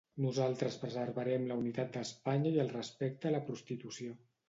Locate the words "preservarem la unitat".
0.85-1.93